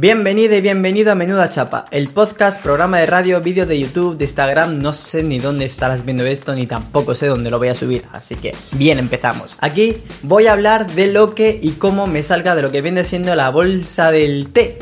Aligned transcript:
Bienvenido 0.00 0.54
y 0.54 0.60
bienvenido 0.60 1.10
a 1.10 1.16
Menuda 1.16 1.48
Chapa, 1.48 1.84
el 1.90 2.10
podcast, 2.10 2.62
programa 2.62 2.98
de 2.98 3.06
radio, 3.06 3.40
vídeo 3.40 3.66
de 3.66 3.80
YouTube, 3.80 4.16
de 4.16 4.26
Instagram, 4.26 4.78
no 4.78 4.92
sé 4.92 5.24
ni 5.24 5.40
dónde 5.40 5.64
estarás 5.64 6.04
viendo 6.04 6.24
esto 6.24 6.54
ni 6.54 6.68
tampoco 6.68 7.16
sé 7.16 7.26
dónde 7.26 7.50
lo 7.50 7.58
voy 7.58 7.66
a 7.66 7.74
subir, 7.74 8.04
así 8.12 8.36
que 8.36 8.54
bien 8.74 9.00
empezamos. 9.00 9.58
Aquí 9.60 9.96
voy 10.22 10.46
a 10.46 10.52
hablar 10.52 10.88
de 10.92 11.08
lo 11.08 11.34
que 11.34 11.58
y 11.60 11.72
cómo 11.72 12.06
me 12.06 12.22
salga 12.22 12.54
de 12.54 12.62
lo 12.62 12.70
que 12.70 12.80
viene 12.80 13.02
siendo 13.02 13.34
la 13.34 13.50
bolsa 13.50 14.12
del 14.12 14.52
té 14.52 14.78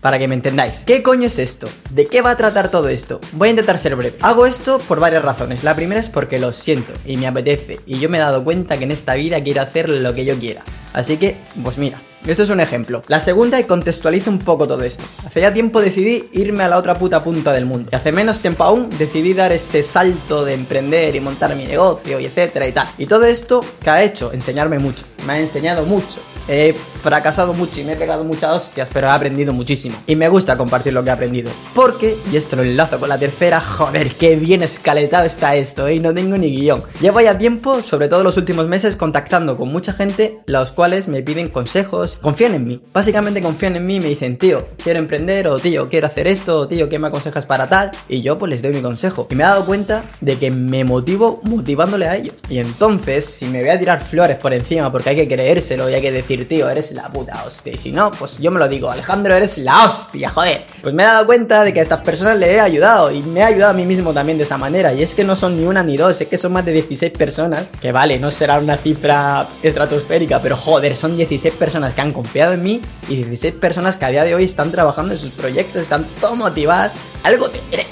para 0.00 0.18
que 0.18 0.28
me 0.28 0.34
entendáis. 0.34 0.84
¿Qué 0.86 1.02
coño 1.02 1.26
es 1.26 1.38
esto? 1.38 1.68
¿De 1.90 2.06
qué 2.06 2.22
va 2.22 2.30
a 2.30 2.36
tratar 2.38 2.70
todo 2.70 2.88
esto? 2.88 3.20
Voy 3.32 3.48
a 3.48 3.50
intentar 3.50 3.78
ser 3.78 3.96
breve. 3.96 4.16
Hago 4.22 4.46
esto 4.46 4.78
por 4.78 4.98
varias 4.98 5.24
razones. 5.24 5.62
La 5.62 5.76
primera 5.76 6.00
es 6.00 6.08
porque 6.08 6.38
lo 6.38 6.54
siento 6.54 6.94
y 7.04 7.18
me 7.18 7.26
apetece. 7.26 7.80
Y 7.84 7.98
yo 7.98 8.08
me 8.08 8.16
he 8.16 8.20
dado 8.22 8.42
cuenta 8.44 8.78
que 8.78 8.84
en 8.84 8.92
esta 8.92 9.12
vida 9.12 9.42
quiero 9.42 9.60
hacer 9.60 9.90
lo 9.90 10.14
que 10.14 10.24
yo 10.24 10.38
quiera. 10.38 10.64
Así 10.94 11.18
que, 11.18 11.36
pues 11.62 11.76
mira, 11.76 12.00
esto 12.26 12.42
es 12.42 12.50
un 12.50 12.60
ejemplo. 12.60 13.02
La 13.08 13.20
segunda, 13.20 13.58
y 13.58 13.64
contextualizo 13.64 14.30
un 14.30 14.38
poco 14.38 14.66
todo 14.66 14.82
esto. 14.82 15.04
Hace 15.26 15.40
ya 15.40 15.52
tiempo 15.52 15.80
decidí 15.80 16.28
irme 16.32 16.64
a 16.64 16.68
la 16.68 16.78
otra 16.78 16.94
puta 16.98 17.22
punta 17.22 17.52
del 17.52 17.66
mundo. 17.66 17.88
Y 17.92 17.96
hace 17.96 18.12
menos 18.12 18.40
tiempo 18.40 18.64
aún 18.64 18.90
decidí 18.98 19.34
dar 19.34 19.52
ese 19.52 19.82
salto 19.82 20.44
de 20.44 20.54
emprender 20.54 21.16
y 21.16 21.20
montar 21.20 21.54
mi 21.56 21.64
negocio 21.64 22.20
y 22.20 22.26
etcétera 22.26 22.66
y 22.66 22.72
tal. 22.72 22.88
Y 22.98 23.06
todo 23.06 23.24
esto, 23.24 23.64
que 23.82 23.90
ha 23.90 24.02
hecho? 24.02 24.32
Enseñarme 24.32 24.78
mucho. 24.78 25.04
Me 25.26 25.34
ha 25.34 25.38
enseñado 25.38 25.84
mucho. 25.84 26.20
He 26.48 26.74
fracasado 27.02 27.52
mucho 27.52 27.80
y 27.80 27.84
me 27.84 27.92
he 27.92 27.96
pegado 27.96 28.24
muchas 28.24 28.54
hostias, 28.54 28.88
pero 28.92 29.06
he 29.06 29.10
aprendido 29.10 29.52
muchísimo. 29.52 29.96
Y 30.06 30.16
me 30.16 30.28
gusta 30.28 30.56
compartir 30.56 30.92
lo 30.92 31.04
que 31.04 31.10
he 31.10 31.12
aprendido. 31.12 31.50
Porque, 31.74 32.16
y 32.32 32.36
esto 32.36 32.56
lo 32.56 32.62
enlazo 32.62 32.98
con 32.98 33.08
la 33.08 33.18
tercera, 33.18 33.60
joder, 33.60 34.14
qué 34.14 34.36
bien 34.36 34.62
escaletado 34.62 35.24
está 35.24 35.54
esto, 35.56 35.86
¿eh? 35.88 36.00
No 36.00 36.14
tengo 36.14 36.36
ni 36.36 36.50
guion. 36.50 36.82
Llevo 37.00 37.20
ya 37.20 37.36
tiempo, 37.36 37.82
sobre 37.82 38.08
todo 38.08 38.24
los 38.24 38.36
últimos 38.36 38.66
meses, 38.66 38.96
contactando 38.96 39.56
con 39.56 39.68
mucha 39.68 39.92
gente, 39.92 40.40
los 40.46 40.72
cuales 40.72 41.06
me 41.08 41.22
piden 41.22 41.48
consejos, 41.48 42.16
confían 42.20 42.54
en 42.54 42.66
mí. 42.66 42.80
Básicamente 42.92 43.42
confían 43.42 43.76
en 43.76 43.86
mí 43.86 43.96
y 43.96 44.00
me 44.00 44.08
dicen, 44.08 44.38
tío, 44.38 44.66
quiero 44.82 44.98
emprender, 44.98 45.48
o 45.48 45.58
tío, 45.58 45.88
quiero 45.88 46.06
hacer 46.06 46.26
esto, 46.26 46.60
o 46.60 46.68
tío, 46.68 46.88
¿qué 46.88 46.98
me 46.98 47.08
aconsejas 47.08 47.46
para 47.46 47.68
tal? 47.68 47.90
Y 48.08 48.22
yo 48.22 48.38
pues 48.38 48.50
les 48.50 48.62
doy 48.62 48.72
mi 48.72 48.80
consejo. 48.80 49.26
Y 49.30 49.34
me 49.34 49.44
he 49.44 49.46
dado 49.46 49.64
cuenta 49.64 50.04
de 50.20 50.36
que 50.38 50.50
me 50.50 50.84
motivo 50.84 51.40
motivándole 51.44 52.06
a 52.06 52.16
ellos. 52.16 52.34
Y 52.48 52.58
entonces, 52.58 53.26
si 53.26 53.46
me 53.46 53.60
voy 53.60 53.70
a 53.70 53.78
tirar 53.78 54.00
flores 54.00 54.36
por 54.38 54.52
encima 54.52 54.90
porque 54.90 55.10
hay 55.10 55.16
que 55.16 55.28
creérselo 55.28 55.88
y 55.90 55.94
hay 55.94 56.02
que 56.02 56.12
decir, 56.12 56.37
tío, 56.46 56.68
eres 56.68 56.92
la 56.92 57.08
puta 57.08 57.44
hostia. 57.46 57.76
Si 57.76 57.92
no, 57.92 58.10
pues 58.10 58.38
yo 58.38 58.50
me 58.50 58.58
lo 58.58 58.68
digo, 58.68 58.90
Alejandro, 58.90 59.34
eres 59.34 59.58
la 59.58 59.84
hostia, 59.84 60.30
joder. 60.30 60.64
Pues 60.82 60.94
me 60.94 61.02
he 61.02 61.06
dado 61.06 61.26
cuenta 61.26 61.64
de 61.64 61.72
que 61.72 61.80
a 61.80 61.82
estas 61.82 62.00
personas 62.00 62.38
le 62.38 62.54
he 62.54 62.60
ayudado 62.60 63.10
y 63.10 63.22
me 63.22 63.40
he 63.40 63.44
ayudado 63.44 63.70
a 63.70 63.74
mí 63.74 63.84
mismo 63.84 64.12
también 64.12 64.38
de 64.38 64.44
esa 64.44 64.58
manera. 64.58 64.92
Y 64.92 65.02
es 65.02 65.14
que 65.14 65.24
no 65.24 65.36
son 65.36 65.58
ni 65.58 65.66
una 65.66 65.82
ni 65.82 65.96
dos, 65.96 66.20
es 66.20 66.28
que 66.28 66.38
son 66.38 66.52
más 66.52 66.64
de 66.64 66.72
16 66.72 67.12
personas. 67.12 67.68
Que 67.80 67.92
vale, 67.92 68.18
no 68.18 68.30
será 68.30 68.58
una 68.58 68.76
cifra 68.76 69.46
estratosférica, 69.62 70.40
pero 70.40 70.56
joder, 70.56 70.96
son 70.96 71.16
16 71.16 71.54
personas 71.54 71.94
que 71.94 72.00
han 72.00 72.12
confiado 72.12 72.52
en 72.52 72.62
mí 72.62 72.80
y 73.08 73.16
16 73.16 73.54
personas 73.54 73.96
que 73.96 74.04
a 74.04 74.10
día 74.10 74.24
de 74.24 74.34
hoy 74.34 74.44
están 74.44 74.70
trabajando 74.70 75.14
en 75.14 75.20
sus 75.20 75.32
proyectos, 75.32 75.82
están 75.82 76.06
todo 76.20 76.36
motivadas. 76.36 76.92
Algo 77.22 77.48
te 77.48 77.60
haré. 77.72 77.86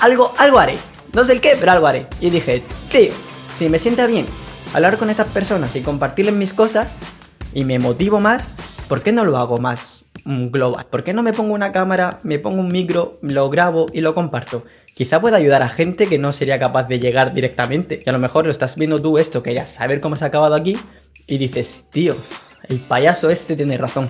Algo, 0.00 0.32
algo 0.38 0.58
haré. 0.58 0.76
No 1.12 1.24
sé 1.24 1.32
el 1.32 1.40
qué, 1.40 1.56
pero 1.58 1.72
algo 1.72 1.86
haré. 1.86 2.06
Y 2.20 2.30
dije, 2.30 2.62
tío, 2.90 3.12
si 3.54 3.68
me 3.68 3.78
sienta 3.78 4.06
bien 4.06 4.26
hablar 4.74 4.96
con 4.96 5.10
estas 5.10 5.26
personas 5.28 5.76
y 5.76 5.80
compartirles 5.80 6.34
mis 6.34 6.52
cosas, 6.52 6.88
y 7.54 7.64
me 7.64 7.78
motivo 7.78 8.20
más, 8.20 8.48
¿por 8.88 9.02
qué 9.02 9.12
no 9.12 9.24
lo 9.24 9.36
hago 9.36 9.58
más 9.58 10.04
global? 10.24 10.86
¿Por 10.90 11.04
qué 11.04 11.12
no 11.12 11.22
me 11.22 11.32
pongo 11.32 11.54
una 11.54 11.72
cámara, 11.72 12.20
me 12.22 12.38
pongo 12.38 12.60
un 12.60 12.68
micro, 12.68 13.18
lo 13.22 13.50
grabo 13.50 13.86
y 13.92 14.00
lo 14.00 14.14
comparto? 14.14 14.64
Quizá 14.94 15.20
pueda 15.20 15.38
ayudar 15.38 15.62
a 15.62 15.68
gente 15.68 16.06
que 16.06 16.18
no 16.18 16.32
sería 16.32 16.58
capaz 16.58 16.84
de 16.84 17.00
llegar 17.00 17.32
directamente. 17.32 18.02
Y 18.04 18.08
a 18.08 18.12
lo 18.12 18.18
mejor 18.18 18.44
lo 18.44 18.50
estás 18.50 18.76
viendo 18.76 19.00
tú 19.00 19.18
esto, 19.18 19.42
que 19.42 19.54
ya 19.54 19.66
saber 19.66 20.00
cómo 20.00 20.16
se 20.16 20.24
ha 20.24 20.28
acabado 20.28 20.54
aquí, 20.54 20.76
y 21.26 21.38
dices, 21.38 21.86
tío, 21.90 22.16
el 22.68 22.80
payaso 22.80 23.30
este 23.30 23.56
tiene 23.56 23.78
razón. 23.78 24.08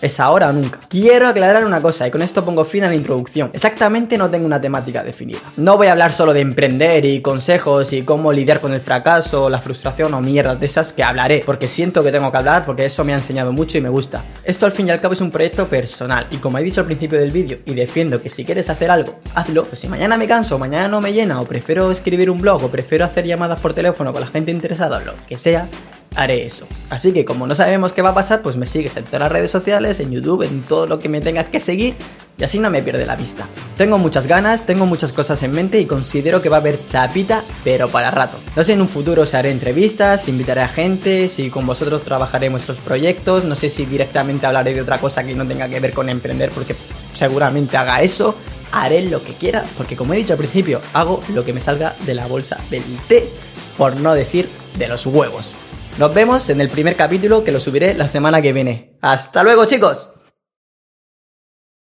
Es 0.00 0.18
ahora 0.18 0.48
o 0.48 0.52
nunca. 0.52 0.80
Quiero 0.88 1.28
aclarar 1.28 1.64
una 1.64 1.80
cosa 1.80 2.06
y 2.06 2.10
con 2.10 2.22
esto 2.22 2.44
pongo 2.44 2.64
fin 2.64 2.84
a 2.84 2.88
la 2.88 2.94
introducción. 2.94 3.50
Exactamente 3.52 4.16
no 4.16 4.30
tengo 4.30 4.46
una 4.46 4.60
temática 4.60 5.02
definida. 5.02 5.40
No 5.56 5.76
voy 5.76 5.88
a 5.88 5.92
hablar 5.92 6.12
solo 6.12 6.32
de 6.32 6.40
emprender 6.40 7.04
y 7.04 7.20
consejos 7.20 7.92
y 7.92 8.02
cómo 8.02 8.32
lidiar 8.32 8.60
con 8.60 8.72
el 8.72 8.80
fracaso, 8.80 9.50
la 9.50 9.60
frustración 9.60 10.14
o 10.14 10.20
mierdas 10.20 10.58
de 10.58 10.66
esas 10.66 10.92
que 10.92 11.02
hablaré, 11.02 11.42
porque 11.44 11.68
siento 11.68 12.02
que 12.02 12.12
tengo 12.12 12.30
que 12.32 12.38
hablar 12.38 12.64
porque 12.64 12.86
eso 12.86 13.04
me 13.04 13.12
ha 13.12 13.16
enseñado 13.16 13.52
mucho 13.52 13.76
y 13.76 13.82
me 13.82 13.88
gusta. 13.88 14.24
Esto 14.44 14.66
al 14.66 14.72
fin 14.72 14.88
y 14.88 14.90
al 14.90 15.00
cabo 15.00 15.12
es 15.14 15.20
un 15.20 15.30
proyecto 15.30 15.68
personal 15.68 16.26
y 16.30 16.38
como 16.38 16.58
he 16.58 16.62
dicho 16.62 16.80
al 16.80 16.86
principio 16.86 17.18
del 17.18 17.30
vídeo 17.30 17.58
y 17.66 17.74
defiendo 17.74 18.22
que 18.22 18.30
si 18.30 18.44
quieres 18.44 18.70
hacer 18.70 18.90
algo, 18.90 19.20
hazlo. 19.34 19.64
Pues 19.64 19.80
si 19.80 19.88
mañana 19.88 20.16
me 20.16 20.26
canso, 20.26 20.58
mañana 20.58 20.88
no 20.88 21.00
me 21.00 21.12
llena 21.12 21.40
o 21.40 21.44
prefiero 21.44 21.90
escribir 21.90 22.30
un 22.30 22.38
blog 22.38 22.64
o 22.64 22.68
prefiero 22.68 23.04
hacer 23.04 23.26
llamadas 23.26 23.60
por 23.60 23.74
teléfono 23.74 24.12
con 24.12 24.22
la 24.22 24.28
gente 24.28 24.50
interesada 24.50 24.98
o 24.98 25.00
lo 25.00 25.12
que 25.28 25.36
sea, 25.36 25.68
haré 26.14 26.44
eso. 26.44 26.66
Así 26.88 27.12
que 27.12 27.24
como 27.24 27.46
no 27.46 27.54
sabemos 27.54 27.92
qué 27.92 28.02
va 28.02 28.10
a 28.10 28.14
pasar, 28.14 28.42
pues 28.42 28.56
me 28.56 28.66
sigues 28.66 28.96
en 28.96 29.04
todas 29.04 29.20
las 29.20 29.32
redes 29.32 29.50
sociales, 29.50 30.00
en 30.00 30.10
YouTube, 30.10 30.42
en 30.42 30.62
todo 30.62 30.86
lo 30.86 30.98
que 31.00 31.08
me 31.08 31.20
tengas 31.20 31.46
que 31.46 31.60
seguir 31.60 31.96
y 32.40 32.44
así 32.44 32.58
no 32.58 32.70
me 32.70 32.82
pierde 32.82 33.04
la 33.04 33.16
vista. 33.16 33.46
Tengo 33.76 33.98
muchas 33.98 34.26
ganas, 34.26 34.64
tengo 34.64 34.86
muchas 34.86 35.12
cosas 35.12 35.42
en 35.42 35.52
mente 35.52 35.78
y 35.78 35.84
considero 35.84 36.40
que 36.40 36.48
va 36.48 36.56
a 36.56 36.60
haber 36.60 36.84
chapita, 36.86 37.42
pero 37.64 37.88
para 37.88 38.10
rato. 38.10 38.38
No 38.56 38.64
sé 38.64 38.72
en 38.72 38.80
un 38.80 38.88
futuro 38.88 39.26
si 39.26 39.36
haré 39.36 39.50
entrevistas, 39.50 40.26
invitaré 40.26 40.62
a 40.62 40.68
gente, 40.68 41.28
si 41.28 41.50
con 41.50 41.66
vosotros 41.66 42.02
trabajaré 42.02 42.46
en 42.46 42.52
vuestros 42.52 42.78
proyectos, 42.78 43.44
no 43.44 43.54
sé 43.54 43.68
si 43.68 43.84
directamente 43.84 44.46
hablaré 44.46 44.72
de 44.72 44.80
otra 44.80 44.98
cosa 44.98 45.22
que 45.22 45.34
no 45.34 45.46
tenga 45.46 45.68
que 45.68 45.80
ver 45.80 45.92
con 45.92 46.08
emprender 46.08 46.50
porque 46.50 46.74
seguramente 47.12 47.76
haga 47.76 48.00
eso. 48.00 48.34
Haré 48.72 49.02
lo 49.02 49.22
que 49.22 49.34
quiera, 49.34 49.64
porque 49.76 49.96
como 49.96 50.14
he 50.14 50.16
dicho 50.16 50.32
al 50.32 50.38
principio, 50.38 50.80
hago 50.94 51.20
lo 51.34 51.44
que 51.44 51.52
me 51.52 51.60
salga 51.60 51.94
de 52.06 52.14
la 52.14 52.26
bolsa 52.26 52.56
del 52.70 52.84
té, 53.08 53.28
por 53.76 53.96
no 53.96 54.14
decir 54.14 54.48
de 54.78 54.88
los 54.88 55.04
huevos. 55.06 55.56
Nos 55.98 56.14
vemos 56.14 56.48
en 56.48 56.60
el 56.60 56.70
primer 56.70 56.96
capítulo 56.96 57.44
que 57.44 57.52
lo 57.52 57.60
subiré 57.60 57.94
la 57.94 58.08
semana 58.08 58.40
que 58.40 58.52
viene. 58.52 58.96
¡Hasta 59.00 59.42
luego 59.42 59.66
chicos! 59.66 60.10